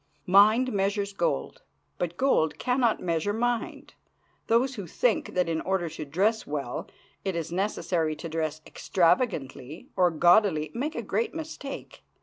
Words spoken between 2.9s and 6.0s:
measure mind. Those who think that in order